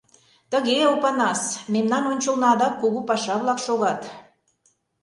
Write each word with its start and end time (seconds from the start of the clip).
Тыге, 0.51 0.77
Опанас, 0.93 1.41
мемнан 1.73 2.03
ончылно 2.11 2.45
адак 2.53 2.73
кугу 2.81 2.99
паша-влак 3.09 3.59
шогат. 3.65 4.01